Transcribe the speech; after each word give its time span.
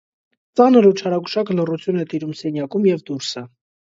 Ծանր 0.59 0.87
ու 0.89 0.93
չարագուշակ 1.01 1.51
լռություն 1.59 2.03
է 2.03 2.05
տիրում 2.13 2.33
սենյակում 2.39 2.87
և 2.93 3.07
դուրսը: 3.11 3.45